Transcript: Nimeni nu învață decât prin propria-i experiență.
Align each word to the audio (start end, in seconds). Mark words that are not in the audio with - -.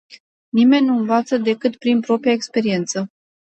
Nimeni 0.53 0.85
nu 0.87 0.97
învață 0.97 1.37
decât 1.37 1.75
prin 1.75 1.99
propria-i 1.99 2.33
experiență. 2.35 3.09